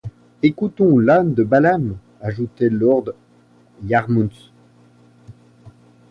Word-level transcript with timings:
Écoutons 0.41 0.97
l’âne 0.97 1.35
de 1.35 1.43
Balaam, 1.43 1.95
ajoutait 2.21 2.69
lord 2.71 3.11
Yarmouth. 3.83 4.51